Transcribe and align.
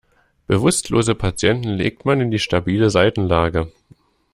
Bewusstlose 0.47 1.13
Patienten 1.13 1.73
legt 1.75 2.05
man 2.05 2.19
in 2.21 2.31
die 2.31 2.39
stabile 2.39 2.89
Seitenlage. 2.89 3.71